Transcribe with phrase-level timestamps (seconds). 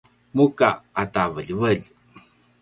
[0.35, 0.69] muka
[1.01, 1.83] ata veljevelj